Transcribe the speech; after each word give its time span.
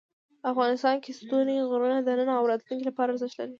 افغانستان 0.51 0.95
کې 1.03 1.11
ستوني 1.19 1.55
غرونه 1.69 1.97
د 2.01 2.09
نن 2.19 2.29
او 2.37 2.43
راتلونکي 2.51 2.83
لپاره 2.89 3.09
ارزښت 3.11 3.35
لري. 3.37 3.49